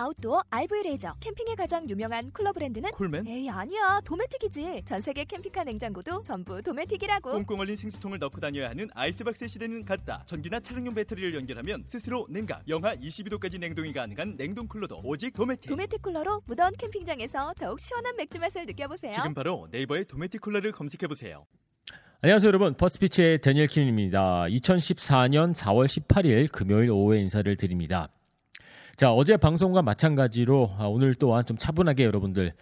아웃도어 0.00 0.44
RV 0.50 0.82
레저 0.84 1.14
캠핑에 1.20 1.54
가장 1.56 1.88
유명한 1.88 2.30
쿨러 2.30 2.52
브랜드는 2.52 2.90
콜맨? 2.92 3.26
에이 3.26 3.50
아니야 3.50 4.00
도메틱이지 4.04 4.82
전 4.86 5.00
세계 5.02 5.24
캠핑카 5.24 5.64
냉장고도 5.64 6.22
전부 6.22 6.62
도메틱이라고 6.62 7.32
꽁꽁 7.32 7.60
얼린 7.60 7.76
생수통을 7.76 8.18
넣고 8.18 8.40
다녀야 8.40 8.70
하는 8.70 8.88
아이스박스 8.94 9.46
시대는 9.46 9.84
갔다. 9.84 10.22
전기나 10.24 10.60
차량용 10.60 10.94
배터리를 10.94 11.34
연결하면 11.34 11.84
스스로 11.86 12.26
냉각, 12.30 12.62
영하 12.68 12.96
22도까지 12.96 13.58
냉동이 13.58 13.92
가능한 13.92 14.36
냉동 14.38 14.66
쿨러도 14.66 15.02
오직 15.04 15.34
도메틱. 15.34 15.68
도메틱 15.68 16.00
쿨러로 16.00 16.42
무더운 16.46 16.70
캠핑장에서 16.78 17.54
더욱 17.58 17.80
시원한 17.80 18.16
맥주 18.16 18.38
맛을 18.38 18.64
느껴보세요 18.64 19.12
지금 19.12 19.34
바로 19.34 19.68
네이버에 19.70 20.04
도메틱 20.04 20.40
쿨러를 20.40 20.72
검색해 20.72 21.08
보세요. 21.08 21.44
안녕하세요 22.22 22.48
여러분 22.48 22.74
버스피치의 22.74 23.40
데니엘 23.40 23.66
킴입니다. 23.66 24.44
2014년 24.48 25.54
4월 25.54 25.86
18일 25.86 26.50
금요일 26.52 26.90
오후에 26.90 27.18
인사를 27.20 27.54
드립니다. 27.56 28.08
자 29.00 29.14
어제 29.14 29.38
방송과 29.38 29.80
마찬가지로 29.80 30.74
아, 30.76 30.84
오늘 30.84 31.14
또한 31.14 31.42
좀 31.46 31.56
차분하게 31.56 32.04
여러분들 32.04 32.52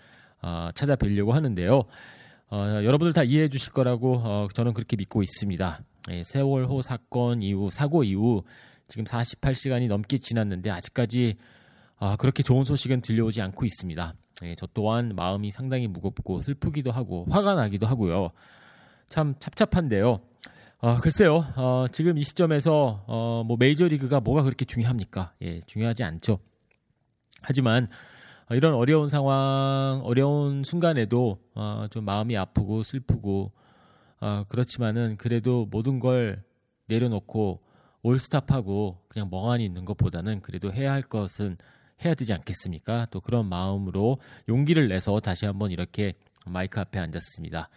아, 0.40 0.70
찾아뵈려고 0.72 1.32
하는데요. 1.32 1.82
어, 2.50 2.56
여러분들 2.84 3.12
다 3.12 3.24
이해해 3.24 3.48
주실 3.48 3.72
거라고 3.72 4.20
어, 4.22 4.46
저는 4.54 4.72
그렇게 4.72 4.96
믿고 4.96 5.24
있습니다. 5.24 5.80
예, 6.12 6.22
세월호 6.22 6.80
사건 6.82 7.42
이후 7.42 7.70
사고 7.72 8.04
이후 8.04 8.44
지금 8.86 9.02
48시간이 9.02 9.88
넘게 9.88 10.18
지났는데 10.18 10.70
아직까지 10.70 11.38
아, 11.98 12.14
그렇게 12.14 12.44
좋은 12.44 12.62
소식은 12.62 13.00
들려오지 13.00 13.42
않고 13.42 13.64
있습니다. 13.64 14.14
예, 14.44 14.54
저 14.54 14.68
또한 14.74 15.16
마음이 15.16 15.50
상당히 15.50 15.88
무겁고 15.88 16.40
슬프기도 16.42 16.92
하고 16.92 17.26
화가 17.30 17.56
나기도 17.56 17.88
하고요. 17.88 18.30
참 19.08 19.34
찹찹한데요. 19.40 20.20
어, 20.80 20.94
글쎄요, 21.00 21.44
어, 21.56 21.86
지금 21.90 22.18
이 22.18 22.22
시점에서 22.22 23.02
어, 23.08 23.42
뭐 23.44 23.56
메이저리그가 23.58 24.20
뭐가 24.20 24.44
그렇게 24.44 24.64
중요합니까? 24.64 25.32
예, 25.42 25.58
중요하지 25.62 26.04
않죠. 26.04 26.38
하지만 27.42 27.88
어, 28.48 28.54
이런 28.54 28.74
어려운 28.74 29.08
상황, 29.08 30.02
어려운 30.04 30.62
순간에도 30.62 31.40
어, 31.56 31.86
좀 31.90 32.04
마음이 32.04 32.36
아프고 32.36 32.84
슬프고 32.84 33.50
어, 34.20 34.44
그렇지만은 34.48 35.16
그래도 35.16 35.66
모든 35.68 35.98
걸 35.98 36.44
내려놓고 36.86 37.60
all 38.02 38.30
stop하고 38.30 39.02
그냥 39.08 39.30
멍하니 39.32 39.64
있는 39.64 39.84
것보다는 39.84 40.42
그래도 40.42 40.72
해야 40.72 40.92
할 40.92 41.02
것은 41.02 41.56
해야 42.04 42.14
되지 42.14 42.32
않겠습니까? 42.32 43.08
또 43.10 43.20
그런 43.20 43.48
마음으로 43.48 44.18
용기를 44.48 44.86
내서 44.86 45.18
다시 45.18 45.44
한번 45.44 45.72
이렇게 45.72 46.12
마이크 46.46 46.78
앞에 46.78 47.00
앉았습니다. 47.00 47.68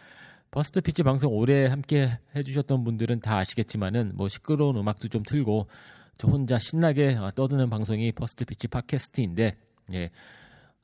버스트 0.52 0.82
피치 0.82 1.04
방송 1.04 1.34
오래 1.34 1.66
함께 1.68 2.20
해주셨던 2.36 2.84
분들은 2.84 3.22
다 3.22 3.38
아시겠지만은 3.38 4.12
뭐 4.16 4.28
시끄러운 4.28 4.76
음악도 4.76 5.08
좀 5.08 5.24
틀고 5.24 5.68
저 6.18 6.28
혼자 6.28 6.60
신나게 6.60 7.16
어, 7.16 7.32
떠드는 7.34 7.70
방송이 7.70 8.12
버스트 8.12 8.44
피치 8.44 8.68
팟캐스트인데 8.68 9.56
예, 9.94 10.10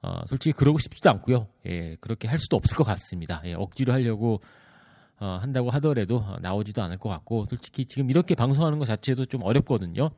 어, 0.02 0.26
솔직히 0.26 0.54
그러고 0.54 0.78
싶지도 0.78 1.10
않고요. 1.10 1.48
예, 1.66 1.98
그렇게 2.00 2.30
할 2.30 2.40
수도 2.40 2.56
없을 2.56 2.78
것 2.78 2.86
같습니다. 2.86 3.42
예, 3.44 3.56
억지로 3.56 3.92
하려고 3.92 4.40
어, 5.20 5.38
한다고 5.42 5.70
하더라도 5.72 6.20
어, 6.20 6.38
나오지도 6.40 6.82
않을 6.84 6.98
것 6.98 7.10
같고 7.10 7.46
솔직히 7.50 7.86
지금 7.86 8.10
이렇게 8.10 8.36
방송하는 8.36 8.80
것 8.80 8.86
자체도 8.86 9.26
좀 9.26 9.44
어렵거든요. 9.44 10.12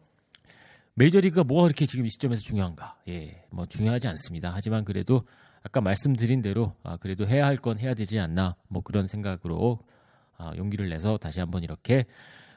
메이저리그가 0.94 1.44
뭐가 1.44 1.64
그렇게 1.64 1.88
지금 1.88 2.06
이 2.06 2.10
시점에서 2.10 2.44
중요한가? 2.44 3.00
예, 3.08 3.44
뭐 3.50 3.66
중요하지 3.66 4.08
않습니다. 4.10 4.52
하지만 4.54 4.86
그래도 4.86 5.24
아까 5.64 5.82
말씀드린 5.82 6.42
대로 6.42 6.74
아, 6.84 6.98
그래도 6.98 7.28
해야 7.28 7.46
할 7.46 7.58
건 7.58 7.80
해야 7.80 7.94
되지 7.94 8.20
않나 8.20 8.56
뭐 8.68 8.82
그런 8.82 9.08
생각으로 9.08 9.80
아, 10.38 10.54
용기를 10.56 10.90
내서 10.90 11.18
다시 11.18 11.40
한번 11.40 11.64
이렇게 11.64 12.06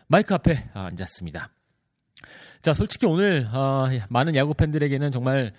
마이크 0.07 0.35
앞에 0.35 0.71
아, 0.75 0.87
앉았습니다. 0.87 1.51
자, 2.63 2.75
솔직히 2.75 3.07
오늘 3.07 3.49
아, 3.51 3.89
많은 4.09 4.37
야구 4.37 4.55
팬들에게는 4.55 5.11
정말 5.11 5.53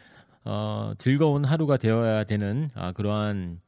어, 0.45 0.93
즐거운 0.97 1.45
하루가 1.45 1.77
되어야 1.77 2.23
되는 2.25 2.69
아, 2.75 2.91
그러한 2.91 3.59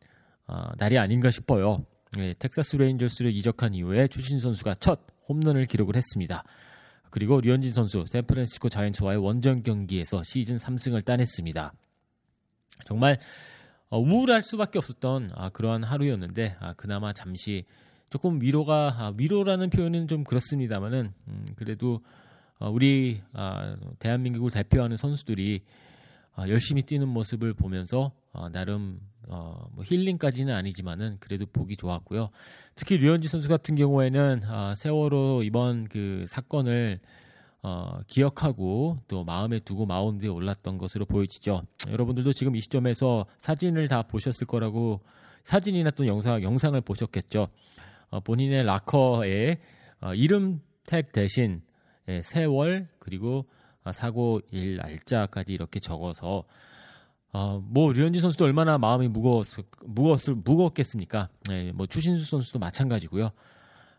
아, 0.48 0.72
날이 0.78 0.98
아닌가 0.98 1.32
싶어요. 1.32 1.86
예, 2.18 2.34
텍사스 2.40 2.78
레인저스를 2.78 3.34
이적한 3.36 3.74
이후에 3.74 4.08
추신수 4.08 4.40
선수가 4.40 4.76
첫 4.76 5.00
홈런을 5.28 5.66
기록을 5.66 5.96
했습니다. 5.96 6.44
그리고 7.10 7.42
류현진 7.42 7.72
선수 7.72 8.06
샌프란시스코 8.08 8.70
자이언츠와의 8.70 9.18
원정 9.20 9.64
경기에서 9.64 10.22
시즌 10.24 10.58
3승을 10.58 11.04
따냈습니다. 11.04 11.74
정말 12.86 13.14
어, 13.14 13.18
우울할 13.98 14.42
수밖에 14.42 14.78
없었던 14.78 15.32
아, 15.36 15.50
그러한 15.50 15.84
하루였는데 15.84 16.58
아, 16.60 16.74
그나마 16.74 17.14
잠시 17.14 17.66
조금 18.10 18.42
위로가 18.42 18.96
아, 18.98 19.14
위로라는 19.18 19.70
표현은 19.70 20.08
좀 20.08 20.24
그렇습니다만은 20.24 21.14
음, 21.28 21.46
그래도 21.56 22.02
어, 22.60 22.70
우리 22.70 23.22
아, 23.34 23.76
대한민국을 24.00 24.52
대표하는 24.52 24.98
선수들이 24.98 25.62
아, 26.36 26.48
열심히 26.48 26.82
뛰는 26.82 27.08
모습을 27.08 27.54
보면서 27.54 28.12
어, 28.32 28.50
나름 28.50 29.00
어, 29.30 29.68
뭐 29.74 29.84
힐링까지는 29.86 30.54
아니지만은 30.54 31.18
그래도 31.20 31.46
보기 31.46 31.76
좋았고요. 31.78 32.30
특히 32.76 32.98
류현진 32.98 33.30
선수 33.30 33.48
같은 33.48 33.76
경우에는 33.76 34.42
아, 34.46 34.76
세월호 34.76 35.44
이번 35.44 35.88
그 35.88 36.26
사건을 36.28 37.00
어, 37.68 38.00
기억하고 38.06 38.98
또 39.08 39.24
마음에 39.24 39.60
두고 39.60 39.88
마운드에 39.88 40.30
올랐던 40.30 40.78
것으로 40.78 41.06
보여지죠. 41.06 41.64
여러분들도 41.90 42.32
지금 42.32 42.56
이 42.56 42.60
시점에서 42.60 43.26
사진을 43.40 43.88
다 43.88 44.04
보셨을 44.04 44.46
거라고 44.46 45.02
사진이나 45.44 45.90
또 45.90 46.06
영상 46.06 46.44
영상을 46.44 46.80
보셨겠죠. 46.82 47.48
어, 48.12 48.20
본인의 48.20 48.66
락커에 48.66 49.58
어, 50.02 50.14
이름 50.14 50.62
택 50.86 51.12
대신 51.12 51.64
예, 52.08 52.22
세월 52.22 52.88
그리고 53.00 53.48
아, 53.84 53.92
사고 53.92 54.42
일 54.52 54.76
날짜까지 54.76 55.52
이렇게 55.52 55.80
적어서 55.80 56.44
어, 57.34 57.60
뭐 57.66 57.92
류현진 57.92 58.22
선수도 58.22 58.46
얼마나 58.46 58.78
마음이 58.78 59.08
무거웠을 59.08 59.64
무거웠을 59.84 60.36
무거웠겠습니까? 60.36 61.30
예, 61.50 61.72
뭐 61.72 61.88
추신수 61.88 62.30
선수도 62.30 62.60
마찬가지고요. 62.60 63.32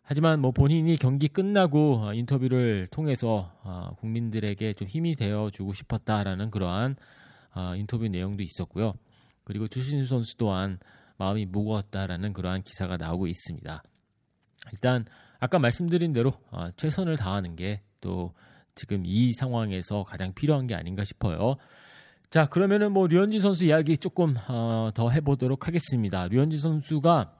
하지만 0.08 0.40
뭐 0.40 0.52
본인이 0.52 0.96
경기 0.96 1.28
끝나고 1.28 2.06
어, 2.06 2.14
인터뷰를 2.14 2.86
통해서 2.90 3.52
어, 3.62 3.90
국민들에게 3.98 4.72
좀 4.74 4.88
힘이 4.88 5.16
되어 5.16 5.50
주고 5.52 5.72
싶었다라는 5.72 6.50
그러한 6.50 6.96
어, 7.54 7.74
인터뷰 7.76 8.06
내용도 8.08 8.42
있었고요. 8.42 8.94
그리고 9.44 9.68
추신수 9.68 10.06
선수 10.06 10.36
또한 10.36 10.78
마음이 11.18 11.46
무거웠다라는 11.46 12.32
그러한 12.32 12.62
기사가 12.62 12.96
나오고 12.96 13.26
있습니다. 13.26 13.82
일단 14.72 15.04
아까 15.38 15.58
말씀드린 15.58 16.12
대로 16.12 16.32
어, 16.50 16.70
최선을 16.76 17.16
다하는 17.16 17.56
게 17.56 17.82
또 18.06 18.32
지금 18.76 19.02
이 19.04 19.32
상황에서 19.32 20.04
가장 20.04 20.32
필요한 20.32 20.66
게 20.66 20.74
아닌가 20.74 21.02
싶어요. 21.04 21.56
자 22.30 22.46
그러면은 22.46 22.92
뭐 22.92 23.06
류현진 23.08 23.40
선수 23.40 23.64
이야기 23.64 23.96
조금 23.96 24.36
어, 24.48 24.90
더 24.94 25.10
해보도록 25.10 25.66
하겠습니다. 25.66 26.28
류현진 26.28 26.60
선수가 26.60 27.32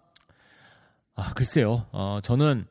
아 1.16 1.32
글쎄요, 1.32 1.86
어, 1.92 2.18
저는 2.22 2.66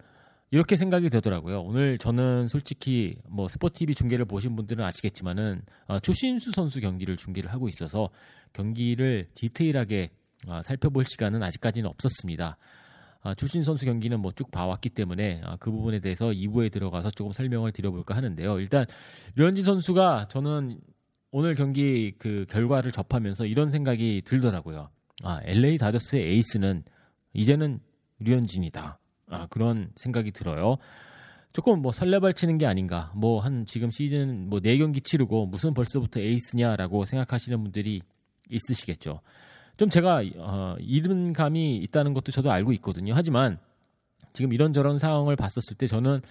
이렇게 0.51 0.75
생각이 0.75 1.09
되더라고요. 1.09 1.61
오늘 1.61 1.97
저는 1.97 2.47
솔직히 2.47 3.16
뭐 3.28 3.47
스포티비 3.47 3.95
중계를 3.95 4.25
보신 4.25 4.56
분들은 4.56 4.85
아시겠지만은 4.85 5.63
어, 5.88 6.00
추신수 6.00 6.51
선수 6.51 6.79
경기를 6.79 7.17
중계를 7.17 7.51
하고 7.51 7.67
있어서 7.67 8.09
경기를 8.53 9.28
디테일하게 9.33 10.11
어, 10.47 10.61
살펴볼 10.63 11.06
시간은 11.06 11.41
아직까지는 11.41 11.89
없었습니다. 11.89 12.57
아, 13.23 13.33
추신 13.33 13.63
선수 13.63 13.86
경기는 13.86 14.19
뭐 14.19 14.31
쭉 14.31 14.51
봐왔기 14.51 14.89
때문에 14.89 15.41
아, 15.44 15.56
그 15.59 15.71
부분에 15.71 16.00
대해서 16.00 16.27
2부에 16.27 16.71
들어가서 16.71 17.09
조금 17.09 17.31
설명을 17.31 17.71
드려볼까 17.71 18.15
하는데요. 18.15 18.59
일단 18.59 18.86
류현진 19.36 19.63
선수가 19.63 20.27
저는 20.30 20.80
오늘 21.31 21.56
경기 21.56 22.13
그 22.19 22.45
결과를 22.50 22.91
접하면서 22.91 23.48
이런 23.48 23.71
생각이 23.71 24.21
들더라고요. 24.24 24.89
아, 25.24 25.39
LA 25.44 25.80
다저스의 25.80 26.24
에이스는 26.33 26.83
이제는 27.33 27.80
류현진이다. 28.19 29.00
아, 29.29 29.47
그런 29.47 29.91
생각이 29.95 30.31
들어요. 30.31 30.77
조금 31.53 31.81
뭐 31.81 31.91
설레발치는 31.91 32.57
게 32.57 32.65
아닌가. 32.65 33.12
뭐 33.15 33.39
한 33.39 33.65
지금 33.65 33.89
시즌 33.89 34.50
뭐 34.50 34.59
4경기 34.59 35.03
치르고 35.03 35.45
무슨 35.45 35.73
벌써부터 35.73 36.19
에이스냐라고 36.19 37.06
생각하시는 37.06 37.62
분들이 37.63 38.01
있으시겠죠. 38.50 39.21
좀 39.77 39.89
제가 39.89 40.21
어, 40.38 40.75
이른 40.79 41.33
감이 41.33 41.77
있다는 41.77 42.13
것도 42.13 42.31
저도 42.31 42.51
알고 42.51 42.71
있거든요. 42.73 43.13
하지만 43.15 43.57
지금 44.33 44.53
이런저런 44.53 45.00
상황을 45.00 45.35
봤었을 45.35 45.75
때 45.77 45.88
저는 45.88 46.21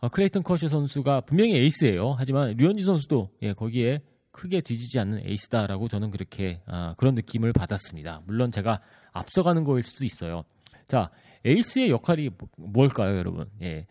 어, 0.00 0.08
클레이튼 0.08 0.42
커쇼 0.42 0.68
선수가 0.68 1.22
분명히 1.22 1.56
에이스예요. 1.56 2.14
하지만 2.18 2.54
류현진 2.56 2.84
선수도 2.84 3.30
예, 3.42 3.52
거기에 3.52 4.00
크게 4.32 4.60
뒤지지 4.60 4.98
않는 5.00 5.26
에이스다라고 5.26 5.88
저는 5.88 6.10
그렇게 6.10 6.60
아, 6.66 6.94
그런 6.96 7.14
느낌을 7.14 7.52
받았습니다. 7.52 8.22
물론 8.26 8.50
제가 8.50 8.80
앞서가는 9.12 9.64
거일 9.64 9.82
수도 9.82 10.04
있어요. 10.04 10.44
자, 10.90 11.08
에이스의 11.44 11.90
역할이 11.90 12.30
뭐- 12.36 12.48
뭘까요, 12.72 13.16
여러분? 13.16 13.48
예. 13.62 13.86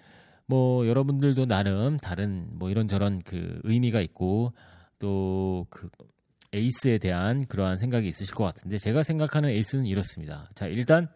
뭐 0.45 0.85
여러분들도 0.85 1.45
나름 1.45 1.95
다른 1.97 2.47
뭐 2.57 2.69
이런저런 2.69 3.21
그 3.23 3.61
의미가 3.63 4.01
있고 4.01 4.51
또 4.99 5.65
그 5.69 5.89
에이스에 6.51 6.97
대한 6.97 7.45
그러한 7.45 7.77
생각이 7.77 8.07
있으실 8.07 8.33
것 8.35 8.43
같은데 8.43 8.77
제가 8.79 9.03
생각하는 9.03 9.49
에이스는 9.51 9.85
이렇습니다. 9.85 10.49
자, 10.55 10.65
일단 10.67 11.07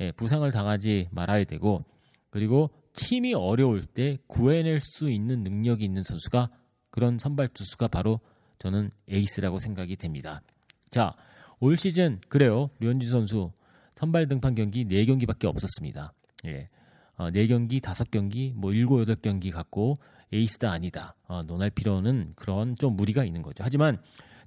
예, 0.00 0.10
부상을 0.12 0.50
당하지 0.50 1.08
말아야 1.12 1.44
되고 1.44 1.84
그리고 2.30 2.70
팀이 2.94 3.32
어려울 3.34 3.82
때 3.86 4.18
구해낼 4.26 4.80
수 4.80 5.08
있는 5.08 5.42
능력이 5.44 5.84
있는 5.84 6.02
선수가 6.02 6.50
그런 6.90 7.18
선발 7.18 7.48
투수가 7.48 7.88
바로 7.88 8.18
저는 8.58 8.90
에이스라고 9.08 9.58
생각이 9.60 9.96
됩니다. 9.96 10.42
자, 10.90 11.14
올 11.60 11.76
시즌 11.76 12.20
그래요. 12.28 12.68
류현진 12.80 13.08
선수 13.08 13.52
선발 14.00 14.28
등판 14.28 14.54
경기 14.54 14.86
4경기밖에 14.86 15.44
없었습니다. 15.44 16.14
예. 16.46 16.70
어, 17.16 17.30
4경기, 17.30 17.82
5경기, 17.82 18.54
뭐 18.54 18.72
7, 18.72 18.86
8경기 18.86 19.52
갖고 19.52 19.98
에이스다 20.32 20.72
아니다. 20.72 21.14
어, 21.28 21.42
논할 21.42 21.68
필요는 21.68 22.32
그런 22.34 22.76
좀 22.76 22.96
무리가 22.96 23.24
있는 23.24 23.42
거죠. 23.42 23.62
하지만 23.62 23.98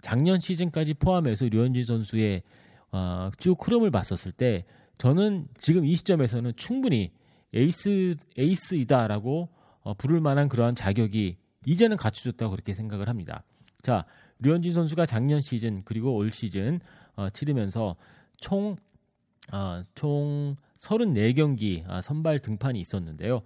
작년 0.02 0.40
시즌까지 0.40 0.96
포함해서 0.96 1.46
류현진 1.46 1.84
선수의 1.84 2.42
어, 2.92 3.30
쭉 3.38 3.56
흐름을 3.62 3.92
봤었을 3.92 4.32
때 4.32 4.66
저는 4.98 5.48
지금 5.60 5.86
이 5.86 5.96
시점에서는 5.96 6.54
충분히 6.56 7.12
에이스 7.54 8.16
에이스이다라고 8.36 9.50
어, 9.82 9.94
부를 9.94 10.20
만한 10.20 10.50
그러한 10.50 10.74
자격이 10.74 11.38
이제는 11.68 11.98
갖춰졌다고 11.98 12.50
그렇게 12.50 12.74
생각을 12.74 13.08
합니다. 13.08 13.44
자, 13.84 14.06
류현진 14.40 14.74
선수가 14.74 15.06
작년 15.06 15.42
시즌 15.42 15.84
그리고 15.86 16.16
올 16.16 16.34
시즌 16.34 16.80
어, 17.16 17.30
치르면서 17.30 17.96
총 18.38 18.78
아, 19.52 19.84
총 19.96 20.56
34경기 20.80 21.84
아, 21.88 22.02
선발 22.02 22.40
등판이 22.40 22.80
있었는데요. 22.80 23.42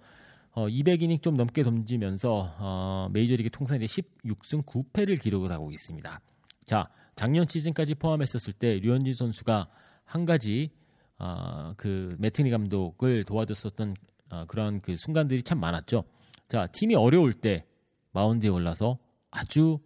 어, 0.52 0.66
200이닝 0.66 1.22
좀 1.22 1.36
넘게 1.36 1.62
던지면서 1.62 2.56
어, 2.58 3.08
메이저리그 3.12 3.50
통산에 3.50 3.86
16승 3.86 4.64
9패를 4.64 5.20
기록을 5.20 5.52
하고 5.52 5.70
있습니다. 5.70 6.20
자, 6.64 6.88
작년 7.14 7.46
시즌까지 7.46 7.94
포함했었을 7.94 8.52
때 8.52 8.78
류현진 8.80 9.14
선수가 9.14 9.68
한 10.04 10.24
가지 10.24 10.70
어, 11.18 11.74
그 11.76 12.14
매트니 12.18 12.50
감독을 12.50 13.24
도와줬었던 13.24 13.94
어, 14.30 14.44
그런 14.46 14.80
그 14.80 14.96
순간들이 14.96 15.42
참 15.42 15.60
많았죠. 15.60 16.04
자, 16.48 16.66
팀이 16.72 16.94
어려울 16.94 17.34
때 17.34 17.64
마운드에 18.12 18.48
올라서 18.48 18.98
아주 19.30 19.78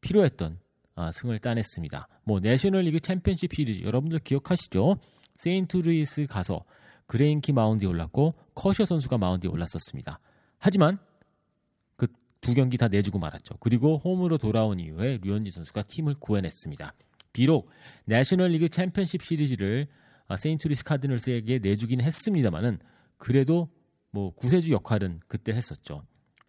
필요했던 0.00 0.58
아, 0.94 1.10
승을 1.12 1.38
따냈습니다. 1.38 2.08
뭐 2.24 2.40
내셔널리그 2.40 3.00
챔피언십 3.00 3.54
시리즈 3.54 3.84
여러분들 3.84 4.18
기억하시죠? 4.20 4.96
세인트루이스 5.36 6.26
가서 6.26 6.64
그레인키 7.06 7.52
마운드에 7.52 7.88
올랐고 7.88 8.34
커쇼 8.54 8.84
선수가 8.84 9.18
마운드에 9.18 9.48
올랐었습니다. 9.50 10.20
하지만 10.58 10.98
그 11.96 12.06
두 12.46 12.54
경기 12.54 12.76
다 12.78 12.86
내주고 12.86 13.18
말았죠. 13.18 13.56
그리고 13.58 13.98
홈으로 13.98 14.38
돌아온 14.38 14.78
이후에 14.78 15.18
류현진 15.20 15.50
선수가 15.52 15.82
팀을 15.82 16.14
구해냈습니다. 16.20 16.94
비록 17.32 17.68
내셔널리그 18.04 18.68
챔피언십 18.68 19.20
시리즈를 19.20 19.88
아, 20.28 20.36
세인트루이스 20.36 20.84
카디널스에게 20.84 21.58
내주긴 21.58 22.00
했습니다만은 22.00 22.78
그래도 23.18 23.68
뭐 24.12 24.32
구세주 24.34 24.72
역할은 24.72 25.18
그때 25.26 25.52
했었죠. 25.52 26.04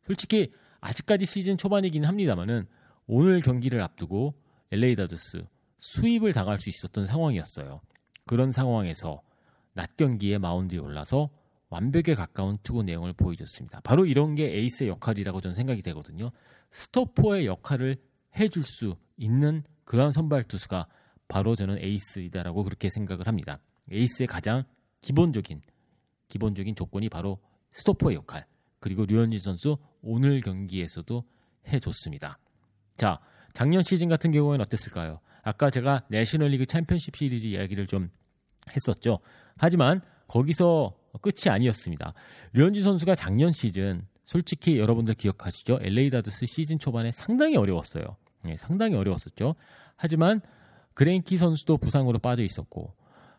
솔직히 0.06 0.51
아직까지 0.81 1.25
시즌 1.25 1.57
초반이긴 1.57 2.06
합니다만은 2.06 2.68
오늘 3.07 3.42
경기를 3.42 3.81
앞두고 3.81 4.36
LA 4.72 4.95
다저스 4.95 5.42
수입을 5.80 6.31
당할 6.31 6.60
수 6.60 6.69
있었던 6.69 7.07
상황이었어요. 7.07 7.81
그런 8.27 8.51
상황에서 8.51 9.21
낮 9.74 9.97
경기에 9.97 10.38
마운드에 10.38 10.79
올라서 10.79 11.29
완벽에 11.69 12.15
가까운 12.15 12.57
투구 12.63 12.83
내용을 12.83 13.13
보여줬습니다. 13.13 13.81
바로 13.81 14.06
이런 14.06 14.35
게 14.35 14.45
에이스의 14.45 14.89
역할이라고 14.89 15.41
저는 15.41 15.56
생각이 15.56 15.81
되거든요. 15.81 16.31
스토퍼의 16.71 17.45
역할을 17.45 17.97
해줄 18.38 18.63
수 18.63 18.95
있는 19.18 19.63
그러한 19.85 20.12
선발 20.12 20.44
투수가 20.44 20.88
바로 21.27 21.56
저는 21.56 21.79
에이스이다라고 21.79 22.63
그렇게 22.63 22.89
생각을 22.89 23.27
합니다. 23.27 23.59
에이스의 23.91 24.27
가장 24.27 24.63
기본적인 25.01 25.62
기본적인 26.29 26.75
조건이 26.75 27.09
바로 27.09 27.39
스토퍼의 27.71 28.15
역할 28.15 28.45
그리고 28.79 29.06
류현진 29.06 29.39
선수 29.39 29.77
오늘 30.01 30.41
경기에서도 30.41 31.24
해줬습니다. 31.68 32.39
자, 32.95 33.19
작년 33.53 33.83
시즌 33.83 34.07
같은 34.07 34.31
경우에는 34.31 34.63
어땠을까요? 34.65 35.19
아까 35.47 35.69
제가 35.69 36.03
내셔널리그 36.09 36.65
챔피언십 36.65 37.15
시리즈 37.15 37.47
이야기를 37.47 37.88
좀 37.88 38.09
했었죠. 38.75 39.19
하지만 39.55 40.01
거기서 40.27 40.94
끝이 41.21 41.49
아니었습니다. 41.49 42.13
류현진 42.51 42.83
선수가 42.83 43.15
작년 43.15 43.53
시즌 43.53 44.05
솔직히 44.25 44.77
여러분들 44.77 45.13
기억하시죠? 45.13 45.79
LA 45.81 46.09
다저스 46.09 46.47
시즌 46.47 46.77
초반에 46.77 47.13
상당히 47.13 47.55
어려웠어요. 47.55 48.17
네, 48.44 48.57
상당히 48.57 48.95
어려웠었죠. 48.95 49.55
하지만 49.95 50.41
그레인키 50.95 51.38
선수도 51.38 51.77
부상으로 51.77 52.19
빠져 52.19 52.43
있었고 52.43 52.93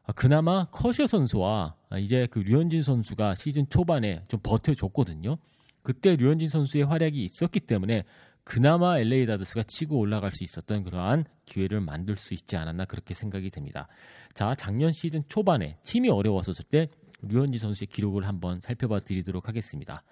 아, 0.05 0.13
그나마 0.13 0.65
커쇼 0.71 1.07
선수와 1.07 1.75
아, 1.91 1.99
이제 1.99 2.27
그 2.31 2.39
류현진 2.39 2.85
선수가 2.85 3.35
시즌 3.35 3.69
초반에 3.69 4.25
좀 4.29 4.41
버텨줬거든요. 4.43 5.37
그때 5.83 6.17
류현진 6.17 6.49
선수의 6.49 6.85
활약이 6.85 7.23
있었기 7.23 7.61
때문에 7.61 8.05
그나마 8.49 8.99
LA 8.99 9.27
다저스가 9.27 9.65
치고 9.65 9.99
올라갈 9.99 10.31
수 10.31 10.43
있었던 10.43 10.83
그러한 10.83 11.27
기회를 11.45 11.83
만들 11.83 12.17
수 12.17 12.33
있지 12.33 12.57
않았나 12.57 12.87
그렇게 12.87 13.13
생각이 13.13 13.51
됩니다. 13.51 13.89
자, 14.33 14.55
작년 14.55 14.91
시즌 14.91 15.23
초반에 15.29 15.77
팀이 15.83 16.09
어려웠었을 16.09 16.65
때 16.65 16.89
류현진 17.21 17.61
선수의 17.61 17.89
기록을 17.89 18.27
한번 18.27 18.59
살펴봐 18.61 19.01
드리도록 19.01 19.49
하겠습니다. 19.49 20.03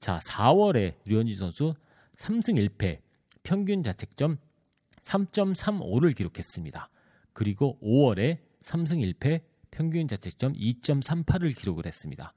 자, 0.00 0.18
4월에 0.20 0.94
류현진 1.04 1.36
선수 1.36 1.74
3승 2.16 2.66
1패, 2.66 3.00
평균 3.42 3.82
자책점 3.82 4.38
3.35를 5.02 6.16
기록했습니다. 6.16 6.88
그리고 7.34 7.78
5월에 7.82 8.38
3승 8.62 9.12
1패, 9.12 9.42
평균 9.70 10.08
자책점 10.08 10.54
2.38을 10.54 11.54
기록을 11.54 11.84
했습니다. 11.84 12.32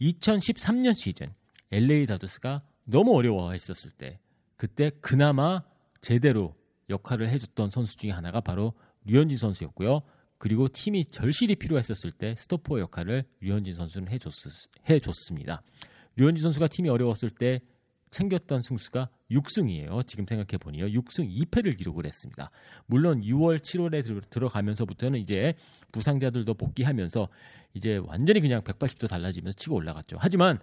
2013년 0.00 0.94
시즌 0.94 1.34
LA 1.72 2.06
다저스가 2.06 2.60
너무 2.84 3.16
어려워했었을 3.16 3.90
때 3.90 4.20
그때 4.56 4.90
그나마 5.00 5.62
제대로 6.00 6.54
역할을 6.88 7.28
해줬던 7.30 7.70
선수 7.70 7.96
중에 7.96 8.10
하나가 8.10 8.40
바로 8.40 8.74
류현진 9.04 9.38
선수였고요. 9.38 10.02
그리고 10.38 10.68
팀이 10.68 11.06
절실히 11.06 11.56
필요했었을 11.56 12.12
때 12.12 12.34
스토퍼 12.36 12.78
역할을 12.80 13.24
류현진 13.40 13.74
선수는 13.74 14.08
해줬, 14.08 14.32
해줬습니다. 14.88 15.62
류현진 16.16 16.42
선수가 16.42 16.68
팀이 16.68 16.88
어려웠을 16.88 17.30
때 17.30 17.60
챙겼던 18.10 18.62
승수가 18.62 19.08
6승이에요. 19.30 20.06
지금 20.06 20.24
생각해 20.26 20.58
보니요. 20.58 20.86
6승 20.86 21.28
2패를 21.36 21.76
기록을 21.76 22.06
했습니다. 22.06 22.50
물론 22.86 23.22
6월, 23.22 23.58
7월에 23.58 24.30
들어가면서부터는 24.30 25.18
이제 25.18 25.54
부상자들도 25.90 26.54
복귀하면서 26.54 27.28
이제 27.74 28.00
완전히 28.04 28.40
그냥 28.40 28.62
180도 28.62 29.08
달라지면서 29.08 29.56
치고 29.56 29.74
올라갔죠. 29.74 30.16
하지만 30.20 30.60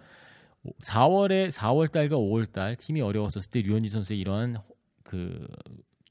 4월에 0.82 1.50
4월 1.50 1.90
달과 1.90 2.16
5월 2.16 2.52
달 2.52 2.76
팀이 2.76 3.00
어려웠었을 3.00 3.50
때 3.50 3.62
류현진 3.62 3.90
선수의 3.90 4.20
이러한 4.20 4.58
그 5.02 5.46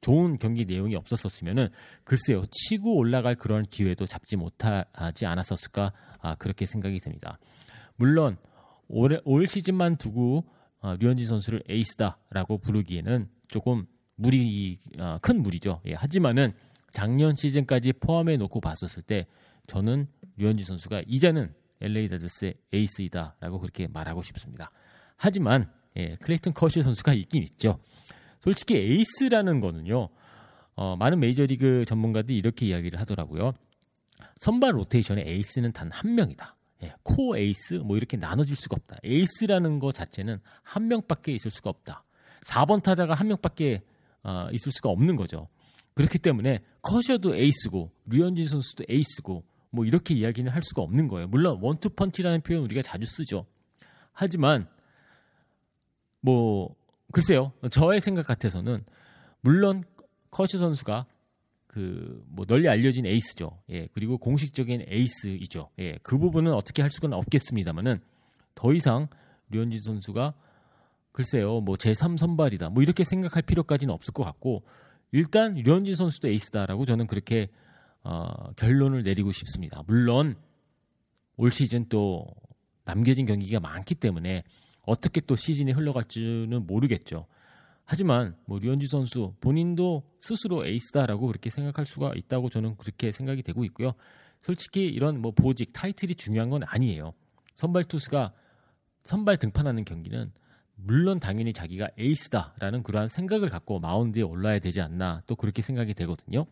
좋은 0.02 0.38
경기 0.40 0.66
내용이 0.66 0.96
없었었으면은 0.96 1.70
글쎄요 2.04 2.44
치고 2.52 2.96
올라갈 2.96 3.36
그런 3.36 3.64
기회도 3.64 4.06
잡지 4.06 4.36
못하지 4.36 5.26
않았었을까 5.26 5.94
아, 6.20 6.36
그렇게 6.36 6.66
생각이 6.66 7.00
됩니다. 7.00 7.38
물론 7.96 8.38
올, 8.88 9.22
올 9.24 9.48
시즌만 9.48 9.98
두고 9.98 10.46
어, 10.82 10.96
류현진 11.00 11.28
선수를 11.28 11.64
에이스다라고 11.70 12.58
부르기에는 12.58 13.30
조금 13.48 13.86
무리 14.16 14.78
어, 15.00 15.20
큰 15.22 15.42
무리죠. 15.42 15.82
예, 15.86 15.94
하지만은 15.94 16.54
작년 16.92 17.36
시즌까지 17.36 17.94
포함해 17.94 18.38
놓고 18.38 18.60
봤었을 18.60 19.04
때 19.04 19.28
저는 19.68 20.08
류현진 20.38 20.66
선수가 20.66 21.04
이제는 21.08 21.54
LA 21.82 22.08
다저스의 22.10 22.56
에이스이다라고 22.74 23.60
그렇게 23.60 23.88
말하고 23.88 24.22
싶습니다. 24.24 24.72
하지만 25.18 25.70
예, 25.98 26.16
클레이튼 26.16 26.54
커쇼 26.54 26.82
선수가 26.82 27.14
있긴 27.14 27.44
있죠. 27.44 27.80
솔직히 28.40 28.76
에이스라는 28.78 29.60
거는요. 29.60 30.10
어, 30.76 30.96
많은 30.96 31.20
메이저리그 31.20 31.86
전문가들이 31.86 32.38
이렇게 32.38 32.66
이야기를 32.68 33.00
하더라고요. 33.00 33.54
선발 34.40 34.76
로테이션의 34.76 35.26
에이스는 35.28 35.72
단 35.74 35.92
한 35.92 36.16
명이다. 36.16 36.56
예, 36.84 36.94
co 37.04 37.38
에이스 37.38 37.76
뭐 37.76 37.98
이렇게 37.98 38.18
나눠질 38.18 38.56
수가 38.56 38.78
없다. 38.80 38.98
에이스라는 39.04 39.80
거 39.80 39.92
자체는 39.92 40.40
한 40.64 40.88
명밖에 40.88 41.32
있을 41.34 41.52
수가 41.52 41.70
없다. 41.70 42.04
4번 42.46 42.82
타자가 42.82 43.14
한 43.14 43.28
명밖에 43.28 43.82
어, 44.24 44.48
있을 44.52 44.72
수가 44.72 44.90
없는 44.90 45.16
거죠. 45.16 45.48
그렇기 45.94 46.20
때문에 46.20 46.60
커쇼도 46.82 47.36
에이스고 47.36 47.92
류현진 48.06 48.48
선수도 48.48 48.86
에이스고 48.90 49.44
뭐 49.72 49.86
이렇게 49.86 50.14
이야기는 50.14 50.52
할 50.52 50.62
수가 50.62 50.82
없는 50.82 51.08
거예요. 51.08 51.28
물론 51.28 51.60
원투 51.62 51.90
펀치라는 51.90 52.42
표현 52.42 52.64
우리가 52.64 52.82
자주 52.82 53.06
쓰죠. 53.06 53.46
하지만 54.14 54.68
뭐 56.22 56.76
글쎄요. 57.12 57.54
저의 57.72 58.00
생각 58.02 58.28
같아서는 58.28 58.84
물론 59.42 59.84
커쇼 60.30 60.58
선수가 60.58 61.06
그 61.68 62.22
뭐 62.42 62.46
널리 62.46 62.68
알려진 62.68 63.06
에이스죠. 63.06 63.60
예, 63.70 63.88
그리고 63.94 64.18
공식적인 64.18 64.86
에이스이죠. 64.88 65.70
예, 65.80 65.98
그 66.02 66.18
부분은 66.18 66.54
어떻게 66.54 66.82
할 66.82 66.90
수가 66.90 67.16
없겠습니다만은 67.16 68.00
더 68.56 68.74
이상 68.74 69.08
류현진 69.50 69.82
선수가 69.82 70.34
글쎄요, 71.12 71.60
뭐 71.60 71.76
제3 71.76 72.18
선발이다, 72.18 72.70
뭐 72.70 72.82
이렇게 72.82 73.04
생각할 73.04 73.44
필요까지는 73.44 73.94
없을 73.94 74.14
것 74.14 74.24
같고 74.24 74.64
일단 75.12 75.56
류현진 75.56 75.96
선수도 75.96 76.30
에이스다라고 76.30 76.86
저는 76.86 77.06
그렇게 77.08 77.50
어, 78.04 78.52
결론을 78.54 79.04
내리고 79.04 79.32
싶습니다. 79.32 79.84
물론 79.88 80.36
올 81.38 81.52
시즌 81.52 81.88
또 81.90 82.26
남겨진 82.86 83.26
경기가 83.26 83.60
많기 83.60 83.96
때문에 83.96 84.44
어떻게 84.84 85.22
또 85.22 85.36
시즌이 85.36 85.72
흘러갈지는 85.72 86.66
모르겠죠. 86.66 87.28
하지만 87.86 88.36
뭐 88.46 88.60
류현진 88.60 88.88
선수 88.90 89.34
본인도 89.42 90.04
스스로 90.20 90.66
에이스다라고 90.66 91.28
그렇게 91.28 91.50
생각할 91.50 91.86
수가 91.86 92.14
있다고 92.16 92.50
저는 92.50 92.78
그렇게 92.78 93.12
생각이 93.12 93.44
되고 93.44 93.64
있고요. 93.66 93.94
솔직히 94.40 94.86
이런 94.86 95.22
뭐 95.22 95.32
보직 95.32 95.74
타이틀이 95.74 96.16
중요한 96.16 96.50
건 96.50 96.64
아니에요. 96.66 97.14
선발 97.56 97.84
투수가 97.86 98.34
선발 99.04 99.38
등판하는 99.38 99.84
경기는 99.84 100.32
물론 100.76 101.20
당연히 101.20 101.54
자기가 101.54 101.90
에이스다라는 101.98 102.82
그러한 102.84 103.08
생각을 103.08 103.50
갖고 103.50 103.80
마운드에 103.80 104.24
올라야 104.24 104.60
되지 104.60 104.82
않나 104.82 105.22
또 105.28 105.36
그렇게 105.36 105.62
생각이 105.62 105.94
되거든요. 105.94 106.46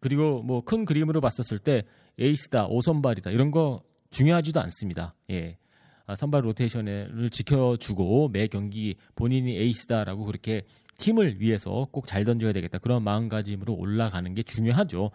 그리고 0.00 0.42
뭐 0.42 0.60
큰 0.60 0.84
그림으로 0.84 1.20
봤었을 1.20 1.58
때 1.58 1.82
에이스다, 2.18 2.66
오선발이다 2.68 3.30
이런 3.30 3.50
거 3.50 3.82
중요하지도 4.10 4.60
않습니다. 4.60 5.14
예. 5.30 5.58
아, 6.06 6.14
선발 6.14 6.44
로테이션을 6.44 7.30
지켜주고 7.30 8.28
매 8.28 8.46
경기 8.46 8.94
본인이 9.16 9.56
에이스다라고 9.56 10.24
그렇게 10.24 10.62
팀을 10.98 11.40
위해서 11.40 11.88
꼭 11.90 12.06
잘 12.06 12.24
던져야 12.24 12.52
되겠다 12.52 12.78
그런 12.78 13.02
마음가짐으로 13.02 13.74
올라가는 13.74 14.32
게 14.34 14.42
중요하죠. 14.42 15.10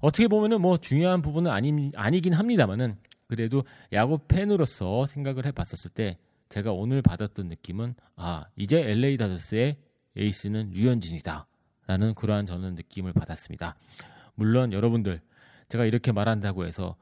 어떻게 0.00 0.26
보면은 0.28 0.60
뭐 0.60 0.78
중요한 0.78 1.20
부분은 1.22 1.50
아니, 1.50 1.92
아니긴 1.94 2.32
합니다만은 2.32 2.96
그래도 3.28 3.62
야구 3.92 4.18
팬으로서 4.26 5.06
생각을 5.06 5.46
해봤었을 5.46 5.90
때 5.90 6.18
제가 6.48 6.72
오늘 6.72 7.02
받았던 7.02 7.48
느낌은 7.48 7.94
아 8.16 8.44
이제 8.56 8.78
LA 8.80 9.16
다저스의 9.16 9.76
에이스는 10.16 10.70
류현진이다 10.70 11.46
라는 11.92 12.14
그러한 12.14 12.46
저는 12.46 12.74
느낌을 12.74 13.12
받았습니다. 13.12 13.76
물론 14.34 14.72
여러분들 14.72 15.20
제가 15.68 15.84
이렇게 15.84 16.10
말한다고 16.10 16.64
해서 16.64 16.96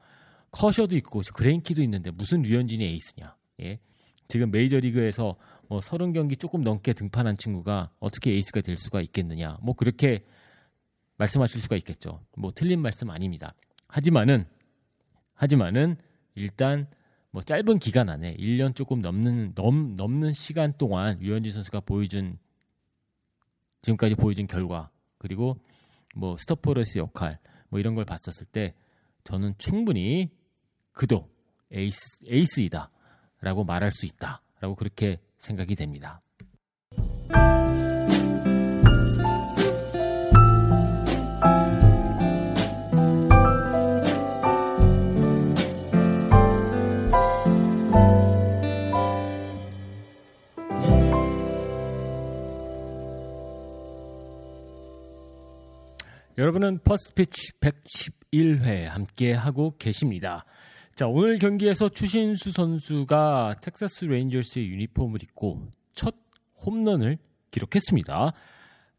커셔도 0.51 0.97
있고 0.97 1.21
그레인키도 1.33 1.81
있는데 1.83 2.11
무슨 2.11 2.41
류현진이 2.41 2.83
에이스냐? 2.83 3.37
예. 3.61 3.79
지금 4.27 4.51
메이저리그에서 4.51 5.37
뭐 5.69 5.79
30경기 5.79 6.37
조금 6.37 6.61
넘게 6.61 6.91
등판한 6.91 7.37
친구가 7.37 7.91
어떻게 8.01 8.31
에이스가 8.31 8.59
될 8.59 8.75
수가 8.75 8.99
있겠느냐? 8.99 9.59
뭐 9.61 9.75
그렇게 9.75 10.25
말씀하실 11.15 11.61
수가 11.61 11.77
있겠죠. 11.77 12.25
뭐 12.35 12.51
틀린 12.53 12.81
말씀 12.81 13.09
아닙니다. 13.11 13.53
하지만은 13.87 14.45
하지만은 15.33 15.95
일단 16.35 16.87
뭐 17.29 17.41
짧은 17.41 17.79
기간 17.79 18.09
안에 18.09 18.35
1년 18.35 18.75
조금 18.75 18.99
넘는 18.99 19.53
넘, 19.55 19.95
넘는 19.95 20.33
시간 20.33 20.73
동안 20.77 21.17
류현진 21.19 21.53
선수가 21.53 21.79
보여준 21.81 22.37
지금까지 23.81 24.15
보여준 24.15 24.47
결과 24.47 24.89
그리고 25.17 25.57
뭐 26.15 26.35
스토퍼로서 26.37 26.97
역할 26.97 27.39
뭐 27.69 27.79
이런 27.79 27.95
걸 27.95 28.05
봤었을 28.05 28.45
때 28.45 28.73
저는 29.23 29.55
충분히 29.57 30.29
그도 30.91 31.29
에이스, 31.71 32.25
에이스이다라고 32.27 33.63
말할 33.65 33.91
수 33.91 34.05
있다라고 34.05 34.75
그렇게 34.75 35.19
생각이 35.37 35.75
됩니다. 35.75 36.21
여러분은 56.41 56.79
퍼스트 56.79 57.13
피치 57.13 57.51
111회 57.59 58.85
함께 58.85 59.31
하고 59.31 59.75
계십니다. 59.77 60.43
자, 60.95 61.05
오늘 61.05 61.37
경기에서 61.37 61.87
추신수 61.87 62.51
선수가 62.51 63.57
텍사스 63.61 64.05
레인저스의 64.05 64.67
유니폼을 64.69 65.21
입고 65.21 65.67
첫 65.93 66.15
홈런을 66.65 67.19
기록했습니다. 67.51 68.33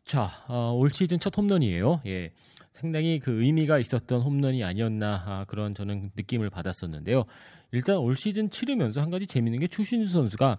자, 0.05 0.31
어, 0.47 0.73
올 0.77 0.91
시즌 0.91 1.19
첫 1.19 1.37
홈런이에요. 1.37 2.03
예. 2.07 2.31
상당히 2.71 3.19
그 3.19 3.43
의미가 3.43 3.81
있었던 3.81 4.23
홈런이 4.23 4.63
아니었나 4.63 5.25
아, 5.27 5.45
그런 5.49 5.75
저는 5.75 6.13
느낌을 6.15 6.49
받았었는데요. 6.49 7.25
일단 7.73 7.97
올 7.97 8.15
시즌 8.15 8.51
치르면서 8.51 9.01
한 9.01 9.11
가지 9.11 9.27
재밌는 9.27 9.59
게 9.59 9.67
추신수 9.67 10.13
선수가 10.13 10.59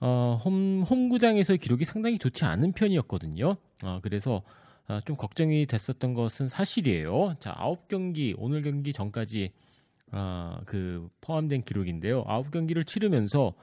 어, 0.00 0.40
홈, 0.44 0.82
홈구장에서의 0.82 1.58
기록이 1.58 1.84
상당히 1.84 2.18
좋지 2.18 2.44
않은 2.44 2.72
편이었거든요. 2.72 3.56
어, 3.84 4.00
그래서 4.02 4.42
어, 4.92 5.00
좀 5.00 5.16
걱정이 5.16 5.64
됐었던 5.64 6.12
것은 6.12 6.48
사실이에요. 6.48 7.36
자, 7.38 7.54
아홉 7.56 7.88
경기 7.88 8.34
오늘 8.36 8.60
경기 8.60 8.92
전까지 8.92 9.50
어, 10.12 10.60
그 10.66 11.08
포함된 11.22 11.62
기록인데요. 11.62 12.24
아홉 12.26 12.50
경기를 12.50 12.84
치르면서 12.84 13.54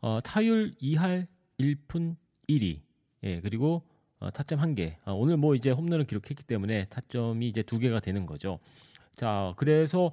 어, 0.00 0.20
타율 0.22 0.74
2할 0.82 1.26
1푼 1.58 2.16
1리. 2.48 2.80
예, 3.22 3.40
그리고 3.40 3.82
어, 4.18 4.30
타점 4.30 4.60
1개. 4.60 4.96
어, 5.06 5.14
오늘 5.14 5.38
뭐 5.38 5.54
이제 5.54 5.70
홈런을 5.70 6.04
기록했기 6.04 6.44
때문에 6.44 6.84
타점이 6.86 7.48
이제 7.48 7.62
두 7.62 7.78
개가 7.78 8.00
되는 8.00 8.26
거죠. 8.26 8.58
자, 9.14 9.54
그래서 9.56 10.12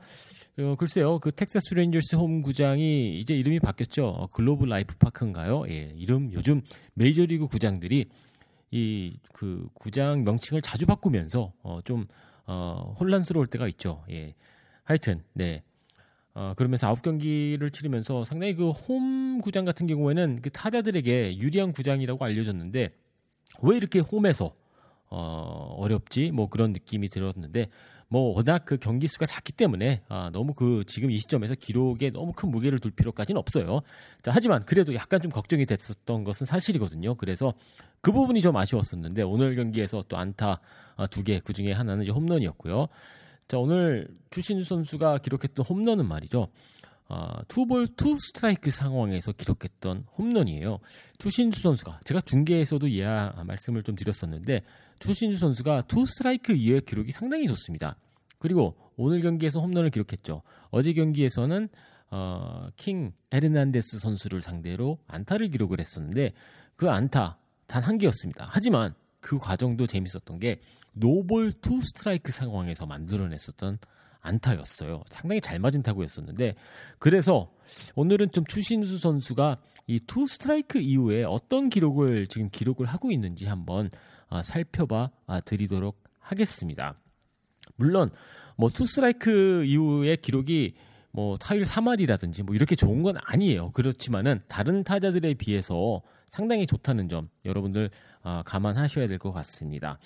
어, 0.58 0.76
글쎄요. 0.78 1.20
그 1.20 1.32
텍사스 1.32 1.74
레인저스 1.74 2.16
홈 2.16 2.42
구장이 2.42 3.20
이제 3.20 3.36
이름이 3.36 3.60
바뀌었죠. 3.60 4.08
어, 4.08 4.28
글로브 4.28 4.64
라이프 4.64 4.96
파크인가요? 4.96 5.66
예, 5.68 5.94
이름 5.98 6.32
요즘 6.32 6.62
메이저리그 6.94 7.48
구장들이 7.48 8.06
이 8.74 9.18
그 9.34 9.68
구장 9.74 10.24
명칭을 10.24 10.62
자주 10.62 10.86
바꾸면서 10.86 11.54
어, 11.64 11.80
좀 11.84 12.08
어, 12.46 12.96
혼란스러울 13.00 13.48
때가 13.48 13.68
있죠. 13.70 14.04
예. 14.10 14.34
하여튼 14.84 15.22
네. 15.34 15.64
어, 16.34 16.54
그러면서 16.58 16.88
아홉 16.88 17.02
경기를 17.04 17.70
치르면서 17.72 18.24
상당히 18.26 18.56
그 18.56 18.72
홈 18.72 19.42
구장 19.42 19.66
같은 19.66 19.86
경우에는 19.86 20.42
그 20.42 20.50
타자들에게 20.50 21.38
유리한 21.38 21.74
구장이라고 21.74 22.24
알려졌는데 22.26 22.96
왜 23.62 23.78
이렇게 23.78 24.00
홈에서 24.00 24.56
어, 25.16 25.76
어렵지? 25.78 26.32
뭐 26.32 26.50
그런 26.50 26.74
느낌이 26.74 27.08
들었는데 27.08 27.68
뭐 28.08 28.34
워낙 28.36 28.64
그 28.66 28.78
경기 28.78 29.08
수가 29.08 29.28
작기 29.28 29.52
때문에 29.54 30.02
아, 30.10 30.32
너무 30.34 30.56
그 30.56 30.84
지금 30.88 31.12
이 31.12 31.18
시점에서 31.18 31.54
기록에 31.54 32.10
너무 32.10 32.34
큰 32.34 32.50
무게를 32.50 32.80
둘 32.80 32.90
필요까지는 32.92 33.38
없어요. 33.38 33.82
자, 34.24 34.32
하지만 34.34 34.66
그래도 34.66 34.96
약간 34.96 35.22
좀 35.22 35.32
걱정이 35.32 35.68
됐었던 35.68 36.24
것은 36.24 36.48
사실이거든요. 36.48 37.14
그래서 37.16 37.54
그 38.02 38.12
부분이 38.12 38.42
좀 38.42 38.58
아쉬웠었는데 38.58 39.22
오늘 39.22 39.56
경기에서 39.56 40.04
또 40.08 40.18
안타 40.18 40.60
아, 40.96 41.06
두 41.06 41.24
개, 41.24 41.40
그 41.40 41.54
중에 41.54 41.72
하나는 41.74 42.04
이제 42.04 42.12
홈런이었고요. 42.12 42.88
자, 43.48 43.60
오늘 43.60 44.08
추신수 44.32 44.64
선수가 44.64 45.20
기록했던 45.20 45.64
홈런은 45.64 46.08
말이죠. 46.08 46.48
아, 47.08 47.44
투볼 47.48 47.90
투 47.96 48.18
스트라이크 48.20 48.72
상황에서 48.72 49.32
기록했던 49.34 50.06
홈런이에요. 50.18 50.80
추신수 51.20 51.62
선수가 51.62 52.00
제가 52.06 52.22
중계에서도 52.22 52.88
이야 52.88 53.34
말씀을 53.46 53.84
좀 53.84 53.96
드렸었는데 53.96 54.62
추신수 55.04 55.38
선수가 55.40 55.84
투 55.88 56.06
스트라이크 56.06 56.54
이후의 56.54 56.82
기록이 56.82 57.12
상당히 57.12 57.48
좋습니다. 57.48 57.98
그리고 58.40 58.76
오늘 58.96 59.22
경기에서 59.22 59.60
홈런을 59.60 59.90
기록했죠. 59.90 60.42
어제 60.70 60.94
경기에서는 60.94 61.68
어, 62.12 62.68
킹 62.78 63.12
에르난데스 63.32 64.00
선수를 64.00 64.42
상대로 64.42 65.00
안타를 65.08 65.50
기록을 65.50 65.80
했었는데 65.80 66.34
그 66.76 66.90
안타 66.90 67.38
단 67.68 67.84
한 67.84 67.98
개였습니다. 67.98 68.48
하지만 68.50 68.94
그 69.20 69.38
과정도 69.38 69.88
재밌었던 69.88 70.40
게 70.40 70.62
노볼 70.94 71.54
투 71.54 71.82
스트라이크 71.82 72.32
상황에서 72.32 72.86
만들어냈었던 72.86 73.80
안타였어요. 74.22 75.04
상당히 75.10 75.42
잘 75.42 75.60
맞은 75.60 75.82
타구였었는데 75.82 76.56
그래서 77.00 77.52
오늘은 77.96 78.32
좀 78.32 78.46
추신수 78.46 78.98
선수가 79.00 79.58
이 79.88 80.00
투 80.08 80.28
스트라이크 80.28 80.80
이후에 80.80 81.24
어떤 81.24 81.68
기록을 81.70 82.28
지금 82.28 82.50
기록을 82.50 82.86
하고 82.86 83.12
있는지 83.12 83.48
한번 83.48 83.88
아, 83.88 83.90
살펴봐 84.42 85.12
아, 85.28 85.40
드리도록 85.42 86.02
하겠습니다. 86.20 86.96
물론 87.76 88.10
뭐 88.58 88.70
투 88.70 88.86
스트라이크 88.86 89.64
이후의 89.66 90.18
기록이 90.18 90.76
뭐 91.12 91.38
타율 91.38 91.64
3할이라든지 91.64 92.44
뭐 92.44 92.56
이렇게 92.56 92.76
좋은 92.76 93.04
건 93.04 93.18
아니에요. 93.24 93.72
그렇지만은 93.72 94.42
다른 94.48 94.84
타자들에 94.84 95.36
비해서 95.36 96.02
상당히 96.30 96.66
좋다는 96.66 97.10
점 97.10 97.30
여러분들 97.46 97.90
아, 98.24 98.42
감안하셔야 98.44 99.08
될 99.08 99.20
것 99.20 99.32
같습니다. 99.34 100.00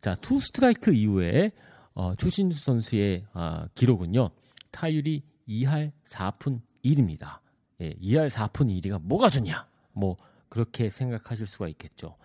자, 0.00 0.14
투 0.20 0.40
스트라이크 0.40 0.92
이후에 0.94 1.50
어, 1.94 2.14
추신수 2.14 2.62
선수의 2.62 3.26
어, 3.34 3.66
기록은요. 3.74 4.30
타율이 4.70 5.22
2할 5.48 5.92
4푼 6.06 6.60
1입니다. 6.84 7.38
예, 7.80 7.94
2할 7.94 8.28
4푼 8.30 8.68
1리가 8.80 9.00
뭐가 9.02 9.28
좋냐? 9.28 9.66
뭐 9.92 10.16
그렇게 10.48 10.88
생각하실 10.88 11.46
수가 11.46 11.68
있겠죠. 11.68 12.16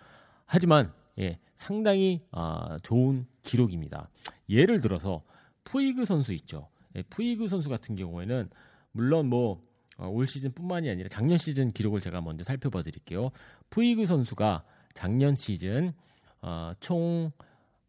하지만 0.46 0.92
예, 1.18 1.38
상당히 1.56 2.22
아, 2.30 2.78
좋은 2.82 3.26
기록입니다. 3.42 4.08
예를 4.48 4.80
들어서 4.80 5.22
푸이그 5.64 6.04
선수 6.04 6.32
있죠. 6.34 6.68
예, 6.96 7.02
푸이그 7.02 7.48
선수 7.48 7.68
같은 7.68 7.96
경우에는 7.96 8.50
물론 8.92 9.28
뭐 9.28 9.62
어, 9.98 10.08
올 10.08 10.26
시즌뿐만이 10.26 10.90
아니라 10.90 11.08
작년 11.08 11.38
시즌 11.38 11.70
기록을 11.70 12.00
제가 12.00 12.20
먼저 12.20 12.44
살펴봐 12.44 12.82
드릴게요. 12.82 13.30
푸이그 13.70 14.06
선수가 14.06 14.64
작년 14.94 15.34
시즌 15.34 15.92
어, 16.40 16.72
총 16.80 17.30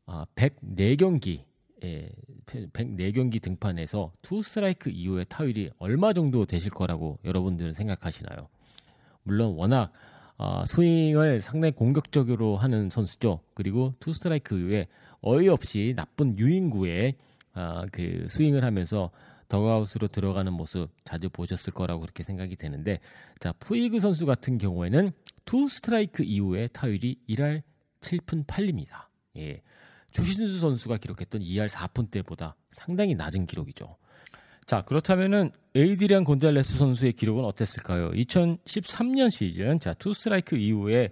어, 0.05 0.23
104경기 0.35 1.41
예, 1.83 2.09
104경기 2.45 3.41
등판에서 3.41 4.13
투 4.21 4.41
스트라이크 4.41 4.89
이후의 4.89 5.25
타율이 5.27 5.71
얼마 5.79 6.13
정도 6.13 6.45
되실 6.45 6.71
거라고 6.71 7.19
여러분들은 7.25 7.73
생각하시나요? 7.73 8.47
물론 9.23 9.55
워낙 9.55 9.91
어, 10.37 10.63
스윙을 10.65 11.41
상당히 11.41 11.73
공격적으로 11.73 12.57
하는 12.57 12.89
선수죠. 12.89 13.41
그리고 13.53 13.93
투 13.99 14.13
스트라이크 14.13 14.57
이후에 14.57 14.87
어이없이 15.21 15.93
나쁜 15.95 16.37
유인구에 16.37 17.15
어, 17.55 17.83
그 17.91 18.25
스윙을 18.29 18.63
하면서 18.63 19.11
더그아웃으로 19.47 20.07
들어가는 20.07 20.51
모습 20.51 20.89
자주 21.03 21.29
보셨을 21.29 21.73
거라고 21.73 22.01
그렇게 22.01 22.23
생각이 22.23 22.55
되는데 22.55 22.99
자 23.39 23.53
푸이그 23.59 23.99
선수 23.99 24.25
같은 24.25 24.57
경우에는 24.57 25.11
투 25.45 25.69
스트라이크 25.69 26.23
이후에 26.23 26.67
타율이 26.67 27.19
1할 27.29 27.61
7푼 28.01 28.45
8리입니다. 28.45 29.07
예. 29.37 29.61
추신수 30.11 30.59
선수가 30.59 30.97
기록했던 30.97 31.41
2할 31.41 31.69
4푼 31.69 32.11
대보다 32.11 32.55
상당히 32.71 33.15
낮은 33.15 33.45
기록이죠. 33.45 33.97
자, 34.65 34.81
그렇다면은 34.81 35.51
에이드리안 35.75 36.23
곤잘레스 36.23 36.77
선수의 36.77 37.13
기록은 37.13 37.43
어땠을까요? 37.43 38.11
2013년 38.11 39.29
시즌 39.29 39.79
자, 39.79 39.93
투 39.93 40.13
스트라이크 40.13 40.55
이후에 40.55 41.09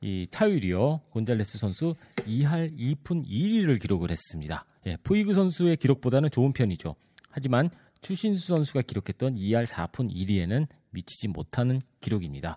이 0.00 0.26
타율이요. 0.30 1.00
곤잘레스 1.10 1.58
선수 1.58 1.94
2할 2.16 2.76
2푼 2.78 3.26
1리를 3.26 3.80
기록을 3.80 4.10
했습니다. 4.10 4.64
예, 4.86 4.96
푸이그 5.02 5.32
선수의 5.32 5.76
기록보다는 5.76 6.30
좋은 6.30 6.52
편이죠. 6.52 6.94
하지만 7.30 7.70
추신수 8.02 8.46
선수가 8.46 8.82
기록했던 8.82 9.34
2할 9.34 9.66
4푼 9.66 10.10
1리에는 10.12 10.66
미치지 10.90 11.28
못하는 11.28 11.80
기록입니다. 12.00 12.56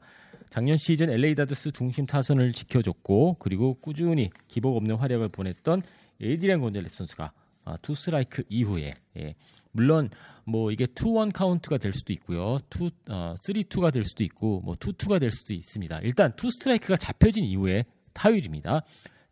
작년 0.50 0.78
시즌 0.78 1.10
LA 1.10 1.36
다저스 1.36 1.72
중심 1.72 2.06
타선을 2.06 2.54
지켜줬고 2.54 3.38
그리고 3.40 3.76
꾸준히 3.76 4.30
기복 4.48 4.76
없는 4.78 4.96
활약을 4.96 5.30
보냈던 5.30 5.82
에이드리안 6.22 6.62
곤잘레스 6.62 6.98
선수가 6.98 7.32
아, 7.70 7.78
two 7.82 7.96
스트라이크 7.96 8.44
이후에 8.50 8.94
예, 9.18 9.36
물론 9.72 10.10
뭐 10.46 10.72
이게 10.72 10.86
two 10.88 11.14
one 11.14 11.32
카운트가 11.32 11.78
될 11.78 11.94
수도 11.94 12.12
있고요. 12.14 12.58
투 12.70 12.90
어, 13.10 13.36
3투가 13.46 13.94
될 13.94 14.04
수도 14.04 14.24
있고 14.24 14.62
뭐 14.62 14.76
two 14.76 14.94
two가 14.94 15.20
될 15.20 15.32
수도 15.32 15.54
있습니다. 15.54 16.00
일단 16.00 16.34
two 16.36 16.50
스트라이크가 16.52 16.96
잡혀진 16.98 17.44
이후에 17.46 17.86
타율입니다. 18.14 18.82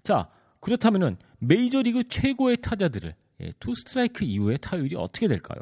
자, 0.04 0.30
그렇다면은 0.60 1.18
메이저리그 1.40 2.08
최고의 2.08 2.58
타자들을 2.58 3.16
예, 3.42 3.52
two 3.60 3.74
스트라이크 3.76 4.24
이후에 4.26 4.58
타율이 4.58 4.96
어떻게 4.96 5.28
될까요? 5.28 5.62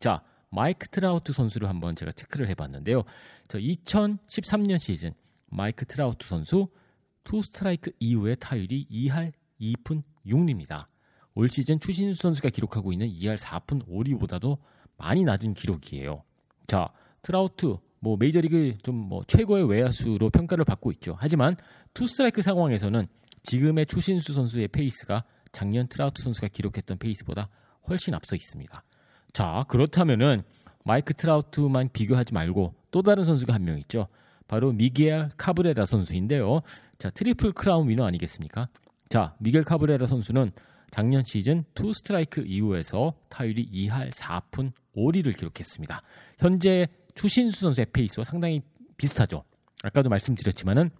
자, 0.00 0.22
마이크 0.50 0.88
트라우트 0.88 1.32
선수를 1.32 1.68
한번 1.68 1.96
제가 1.96 2.12
체크를 2.12 2.48
해봤는데요. 2.48 3.02
저 3.48 3.58
2013년 3.58 4.78
시즌 4.78 5.12
마이크 5.46 5.84
트라우트 5.84 6.26
선수 6.26 6.68
two 7.24 7.42
스트라이크 7.42 7.90
이후의 7.98 8.36
타율이 8.38 8.86
2할 8.90 9.32
2푼 9.60 10.02
6리입니다. 10.26 10.86
올 11.34 11.48
시즌 11.48 11.80
추신수 11.80 12.22
선수가 12.22 12.50
기록하고 12.50 12.92
있는 12.92 13.08
2할 13.08 13.36
4푼 13.38 13.86
5리보다도 13.86 14.58
많이 14.96 15.24
낮은 15.24 15.54
기록이에요. 15.54 16.22
자, 16.66 16.88
트라우트 17.22 17.76
뭐 18.00 18.16
메이저리그 18.18 18.76
좀 18.82 18.94
뭐 18.94 19.24
최고의 19.26 19.68
외야수로 19.68 20.30
평가를 20.30 20.64
받고 20.64 20.92
있죠. 20.92 21.16
하지만 21.18 21.56
two 21.94 22.06
스트라이크 22.06 22.42
상황에서는 22.42 23.06
지금의 23.42 23.86
추신수 23.86 24.32
선수의 24.32 24.68
페이스가 24.68 25.24
작년 25.52 25.86
트라우트 25.88 26.22
선수가 26.22 26.48
기록했던 26.48 26.98
페이스보다 26.98 27.48
훨씬 27.88 28.14
앞서 28.14 28.36
있습니다. 28.36 28.82
자, 29.32 29.64
그렇다면은 29.68 30.42
마이크 30.84 31.14
트라우트만 31.14 31.90
비교하지 31.92 32.34
말고 32.34 32.74
또 32.90 33.02
다른 33.02 33.24
선수가 33.24 33.52
한 33.52 33.64
명 33.64 33.78
있죠. 33.78 34.06
바로 34.46 34.72
미겔 34.72 35.30
카브레라 35.36 35.86
선수인데요. 35.86 36.60
자, 36.98 37.10
트리플 37.10 37.52
크라운 37.52 37.88
winner 37.88 38.04
아니겠습니까? 38.04 38.68
자, 39.08 39.34
미겔 39.38 39.64
카브레라 39.64 40.06
선수는 40.06 40.52
작년 40.94 41.24
시즌 41.24 41.64
two 41.74 41.92
스트라이크 41.92 42.44
이후에서 42.46 43.14
타율이 43.28 43.68
2할 43.68 44.12
4푼 44.12 44.70
5리를 44.96 45.36
기록했습니다. 45.36 46.02
현재 46.38 46.86
추신수 47.16 47.62
선수의 47.62 47.86
페이스와 47.92 48.22
상당히 48.22 48.62
비슷하죠. 48.96 49.42
아까도 49.82 50.08
말씀드렸지만은 50.08 50.90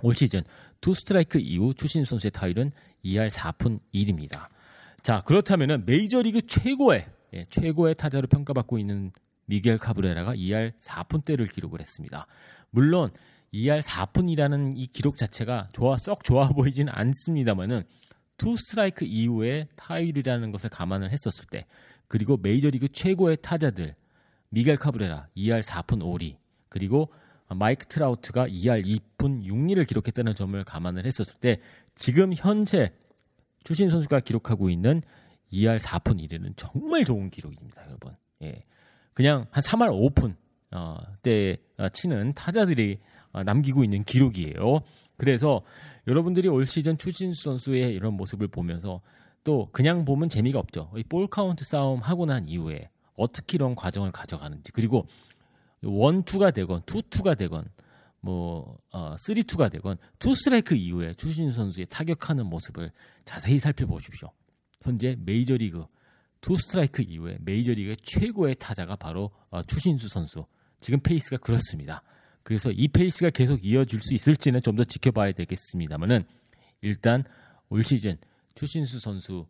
올 0.00 0.16
시즌 0.16 0.40
two 0.80 0.94
스트라이크 0.94 1.38
이후 1.38 1.74
추신수 1.74 2.08
선수의 2.08 2.30
타율은 2.30 2.70
2할 3.04 3.28
4푼 3.28 3.80
1리입니다. 3.92 4.48
자, 5.02 5.20
그렇다면은 5.26 5.84
메이저리그 5.84 6.46
최고의 6.46 7.06
예, 7.34 7.44
최고의 7.50 7.96
타자로 7.96 8.26
평가받고 8.28 8.78
있는 8.78 9.12
미겔 9.44 9.76
카브레라가 9.76 10.36
2할 10.36 10.72
4푼대를 10.80 11.52
기록을 11.52 11.80
했습니다. 11.80 12.26
물론 12.70 13.10
2할 13.52 13.82
4푼이라는 13.82 14.72
이 14.74 14.86
기록 14.86 15.18
자체가 15.18 15.68
좋아 15.74 15.98
썩 15.98 16.24
좋아 16.24 16.48
보이지는 16.48 16.90
않습니다만은 16.96 17.84
two 18.36 18.56
스트라이크 18.56 19.04
이후에 19.04 19.68
타율이라는 19.76 20.50
것을 20.52 20.70
감안을 20.70 21.10
했었을 21.10 21.46
때 21.50 21.66
그리고 22.08 22.36
메이저리그 22.36 22.88
최고의 22.88 23.38
타자들 23.42 23.94
미겔 24.50 24.76
카브레라 24.76 25.28
2할 25.36 25.62
4푼 25.62 26.00
5리 26.00 26.36
그리고 26.68 27.12
마이크 27.48 27.86
트라우트가 27.86 28.48
2할 28.48 28.84
2푼 28.84 29.44
6리를 29.44 29.86
기록했다는 29.86 30.34
점을 30.34 30.62
감안을 30.64 31.06
했었을 31.06 31.34
때 31.40 31.60
지금 31.94 32.32
현재 32.34 32.92
추신수 33.64 33.88
선수가 33.88 34.20
기록하고 34.20 34.70
있는 34.70 35.02
2할 35.52 35.78
4푼 35.78 36.20
1리는 36.20 36.52
정말 36.56 37.04
좋은 37.04 37.30
기록입니다, 37.30 37.84
여러분. 37.86 38.14
예. 38.42 38.64
그냥 39.12 39.46
한 39.50 39.62
3할 39.62 39.90
5푼 39.90 40.36
어, 40.72 40.96
때 41.22 41.56
어, 41.78 41.88
치는 41.88 42.34
타자들이 42.34 42.98
어, 43.32 43.42
남기고 43.42 43.84
있는 43.84 44.04
기록이에요. 44.04 44.80
그래서 45.16 45.62
여러분들이 46.06 46.48
올 46.48 46.66
시즌 46.66 46.98
추신수 46.98 47.44
선수의 47.44 47.94
이런 47.94 48.14
모습을 48.14 48.48
보면서 48.48 49.00
또 49.44 49.68
그냥 49.72 50.04
보면 50.04 50.28
재미가 50.28 50.58
없죠. 50.58 50.90
볼 51.08 51.26
카운트 51.26 51.64
싸움 51.64 52.00
하고 52.00 52.26
난 52.26 52.48
이후에 52.48 52.88
어떻게 53.16 53.56
이런 53.56 53.74
과정을 53.74 54.10
가져가는지 54.10 54.72
그리고 54.72 55.06
one 55.82 56.08
two가 56.08 56.50
되건 56.50 56.82
two 56.86 57.04
two가 57.04 57.34
되건 57.34 57.68
뭐 58.20 58.78
어, 58.90 59.16
three 59.18 59.43
two가 59.43 59.68
되건 59.68 59.98
two 60.18 60.34
스트라이크 60.34 60.74
이후에 60.74 61.12
추신수 61.14 61.56
선수의 61.56 61.86
타격하는 61.90 62.46
모습을 62.46 62.90
자세히 63.26 63.58
살펴보십시오. 63.58 64.30
현재 64.80 65.16
메이저리그 65.20 65.84
two 66.40 66.56
스트라이크 66.56 67.02
이후에 67.02 67.36
메이저리그 67.40 67.96
최고의 68.02 68.56
타자가 68.56 68.96
바로 68.96 69.30
어, 69.50 69.62
추신수 69.62 70.08
선수. 70.08 70.46
지금 70.80 71.00
페이스가 71.00 71.36
그렇습니다. 71.36 72.02
그래서 72.44 72.70
이 72.70 72.86
페이스가 72.88 73.30
계속 73.30 73.64
이어질 73.64 74.00
수 74.00 74.14
있을지는 74.14 74.60
좀 74.62 74.76
더 74.76 74.84
지켜봐야 74.84 75.32
되겠습니다만은 75.32 76.24
일단 76.82 77.24
올 77.70 77.82
시즌 77.84 78.16
추신수 78.54 79.00
선수 79.00 79.46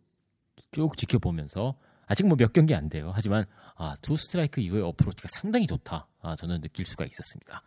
쭉 0.71 0.97
지켜보면서 0.97 1.77
아직 2.07 2.25
뭐 2.27 2.37
몇 2.37 2.53
경기 2.53 2.73
안 2.73 2.89
돼요. 2.89 3.11
하지만 3.13 3.45
아, 3.75 3.95
two 4.01 4.15
스트라이크 4.15 4.61
이후의 4.61 4.83
어프로치가 4.83 5.27
상당히 5.31 5.67
좋다. 5.67 6.07
아, 6.21 6.35
저는 6.37 6.61
느낄 6.61 6.85
수가 6.85 7.05
있었습니다. 7.05 7.61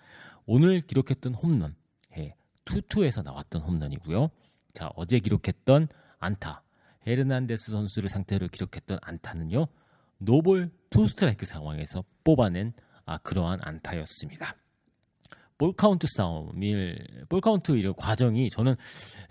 오늘 0.46 0.80
기록했던 0.80 1.34
홈런, 1.34 1.76
예, 2.16 2.34
two 2.64 2.82
two에서 2.82 3.22
나왔던 3.22 3.60
홈런이고요. 3.62 4.30
자, 4.72 4.90
어제 4.96 5.18
기록했던 5.18 5.88
안타, 6.18 6.62
헤르난데스 7.06 7.70
선수를 7.72 8.08
상대로 8.08 8.48
기록했던 8.48 8.98
안타는요. 9.02 9.66
no 10.18 10.39
볼 10.39 10.70
two 10.90 11.06
스트라이크 11.06 11.44
상황에서 11.44 12.04
뽑아낸 12.24 12.72
아, 13.04 13.18
그러한 13.18 13.60
안타였습니다. 13.62 14.54
볼 15.58 15.72
카운트 15.72 16.06
싸움일 16.16 17.24
볼 17.28 17.40
카운트 17.40 17.72
이런 17.72 17.94
과정이 17.96 18.48
저는 18.50 18.76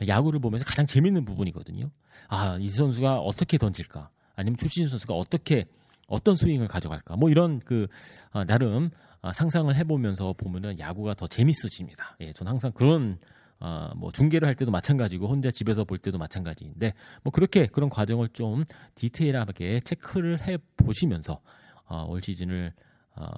야구를 0.08 0.40
보면서 0.40 0.66
가장 0.66 0.86
재밌는 0.86 1.26
부분이거든요. 1.26 1.90
아, 2.28 2.58
이 2.60 2.68
선수가 2.68 3.20
어떻게 3.20 3.58
던질까? 3.58 4.10
아니면 4.36 4.58
추신수 4.58 4.88
선수가 4.90 5.14
어떻게 5.14 5.66
어떤 6.08 6.36
스윙을 6.36 6.68
가져갈까? 6.68 7.16
뭐 7.16 7.30
이런 7.30 7.60
그 7.60 7.88
아, 8.32 8.44
나름 8.44 8.92
아, 9.22 9.32
상상을 9.32 9.74
해보면서 9.76 10.34
보면은 10.34 10.80
야구가 10.80 11.16
더 11.16 11.28
재밌어집니다. 11.28 12.18
예, 12.22 12.32
저는 12.34 12.52
항상 12.52 12.72
그런 12.74 13.18
아, 13.60 13.92
뭐 13.96 14.12
중계를 14.12 14.48
할 14.48 14.56
때도 14.56 14.70
마찬가지고 14.70 15.28
혼자 15.28 15.50
집에서 15.50 15.84
볼 15.84 15.98
때도 15.98 16.18
마찬가지인데 16.18 16.94
뭐 17.24 17.32
그렇게 17.32 17.66
그런 17.68 17.90
과정을 17.90 18.30
좀 18.30 18.66
디테일하게 18.96 19.80
체크를 19.80 20.46
해 20.48 20.58
보시면서 20.76 21.42
어, 21.86 22.06
올 22.08 22.22
시즌을 22.22 22.74
어, 23.16 23.32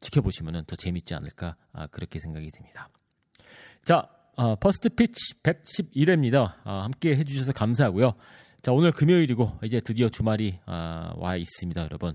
지켜보시면 0.00 0.64
더 0.66 0.76
재밌지 0.76 1.14
않을까 1.14 1.56
아, 1.72 1.86
그렇게 1.88 2.18
생각이 2.18 2.50
듭니다. 2.50 2.88
자, 3.84 4.08
어, 4.36 4.54
퍼스트 4.56 4.90
피치 4.90 5.34
111회입니다. 5.42 6.54
아, 6.64 6.84
함께 6.84 7.16
해주셔서 7.16 7.52
감사하고요. 7.52 8.12
자, 8.62 8.72
오늘 8.72 8.92
금요일이고 8.92 9.58
이제 9.64 9.80
드디어 9.80 10.08
주말이 10.08 10.58
아, 10.66 11.12
와 11.16 11.36
있습니다, 11.36 11.82
여러분. 11.82 12.14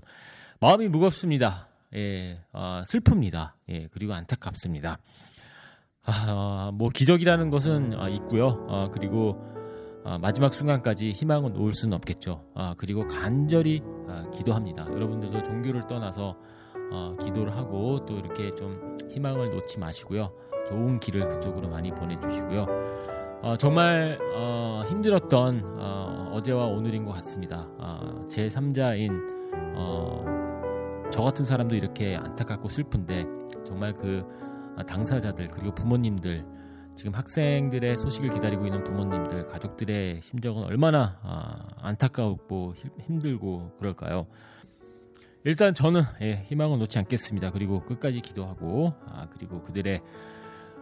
마음이 0.60 0.88
무겁습니다. 0.88 1.68
예, 1.94 2.40
아, 2.52 2.82
슬픕니다. 2.88 3.52
예, 3.68 3.88
그리고 3.92 4.14
안타깝습니다. 4.14 4.98
아, 6.06 6.70
뭐 6.74 6.90
기적이라는 6.90 7.50
것은 7.50 7.98
아, 7.98 8.08
있고요. 8.08 8.66
아, 8.68 8.88
그리고 8.92 9.42
아, 10.04 10.18
마지막 10.18 10.52
순간까지 10.52 11.12
희망은 11.12 11.54
놓을 11.54 11.72
수는 11.72 11.96
없겠죠. 11.96 12.44
아, 12.54 12.74
그리고 12.76 13.06
간절히 13.06 13.80
아, 14.08 14.28
기도합니다. 14.30 14.86
여러분들도 14.86 15.42
종교를 15.42 15.86
떠나서 15.86 16.36
어, 16.94 17.16
기도를 17.20 17.56
하고 17.56 18.04
또 18.06 18.16
이렇게 18.16 18.54
좀 18.54 18.96
희망을 19.10 19.50
놓지 19.50 19.80
마시고요. 19.80 20.30
좋은 20.68 21.00
길을 21.00 21.26
그쪽으로 21.26 21.68
많이 21.68 21.90
보내주시고요. 21.90 22.66
어, 23.42 23.56
정말 23.58 24.18
어, 24.36 24.84
힘들었던 24.88 25.62
어, 25.78 26.40
제와 26.44 26.66
오늘인 26.66 27.04
것 27.04 27.12
같습니다. 27.14 27.68
어, 27.78 28.20
제 28.28 28.46
3자인 28.46 29.10
어, 29.76 30.24
저 31.10 31.22
같은 31.22 31.44
사람도 31.44 31.74
이렇게 31.74 32.16
안타깝고 32.16 32.68
슬픈데 32.68 33.26
정말 33.66 33.92
그 33.92 34.24
당사자들 34.86 35.48
그리고 35.48 35.74
부모님들 35.74 36.44
지금 36.96 37.12
학생들의 37.14 37.96
소식을 37.96 38.30
기다리고 38.30 38.66
있는 38.66 38.84
부모님들 38.84 39.46
가족들의 39.46 40.20
심정은 40.22 40.64
얼마나 40.64 41.18
아, 41.22 41.66
안타깝고 41.82 42.74
힘들고 43.06 43.72
그럴까요? 43.78 44.26
일단 45.44 45.74
저는 45.74 46.02
예, 46.22 46.42
희망을 46.46 46.78
놓지 46.78 46.98
않겠습니다. 46.98 47.50
그리고 47.50 47.84
끝까지 47.84 48.20
기도하고 48.22 48.94
아, 49.06 49.28
그리고 49.30 49.62
그들의 49.62 50.00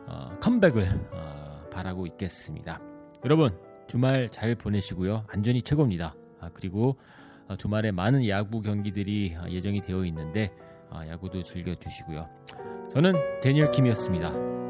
어, 0.06 0.30
컴백을 0.40 0.88
어, 1.12 1.68
바라고 1.70 2.06
있겠습니다. 2.06 2.80
여러분 3.24 3.58
주말 3.88 4.28
잘 4.30 4.54
보내시고요. 4.54 5.24
안전이 5.28 5.62
최고입니다. 5.62 6.14
아, 6.40 6.50
그리고 6.54 6.96
어, 7.48 7.56
주말에 7.56 7.90
많은 7.90 8.28
야구 8.28 8.62
경기들이 8.62 9.34
아, 9.36 9.50
예정이 9.50 9.80
되어 9.80 10.04
있는데 10.04 10.52
아, 10.90 11.08
야구도 11.08 11.42
즐겨 11.42 11.74
주시고요. 11.74 12.28
저는 12.92 13.14
데니얼 13.40 13.72
킴이었습니다. 13.72 14.61